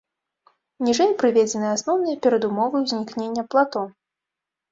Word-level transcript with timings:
Ніжэй 0.85 1.11
прыведзены 1.23 1.67
асноўныя 1.75 2.15
перадумовы 2.25 2.77
ўзнікнення 2.87 3.41
плато. 3.51 3.81